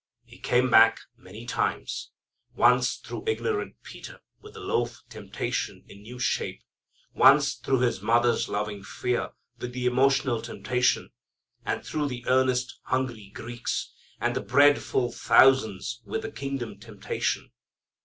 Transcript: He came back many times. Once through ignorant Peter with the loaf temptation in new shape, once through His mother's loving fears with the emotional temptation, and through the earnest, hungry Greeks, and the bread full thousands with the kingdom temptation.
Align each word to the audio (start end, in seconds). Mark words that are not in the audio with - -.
He 0.23 0.39
came 0.39 0.71
back 0.71 0.99
many 1.15 1.45
times. 1.45 2.09
Once 2.55 2.95
through 2.95 3.25
ignorant 3.27 3.75
Peter 3.83 4.19
with 4.41 4.55
the 4.55 4.59
loaf 4.59 5.03
temptation 5.09 5.83
in 5.87 6.01
new 6.01 6.17
shape, 6.17 6.63
once 7.13 7.53
through 7.53 7.81
His 7.81 8.01
mother's 8.01 8.49
loving 8.49 8.81
fears 8.83 9.29
with 9.59 9.73
the 9.73 9.85
emotional 9.85 10.41
temptation, 10.41 11.11
and 11.67 11.85
through 11.85 12.07
the 12.07 12.25
earnest, 12.27 12.79
hungry 12.85 13.29
Greeks, 13.29 13.93
and 14.19 14.35
the 14.35 14.41
bread 14.41 14.81
full 14.81 15.11
thousands 15.11 16.01
with 16.03 16.23
the 16.23 16.31
kingdom 16.31 16.79
temptation. 16.79 17.51